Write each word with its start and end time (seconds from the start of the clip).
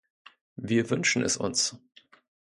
Wir 0.55 0.89
wünschen 0.89 1.21
es 1.21 1.37
uns. 1.37 1.77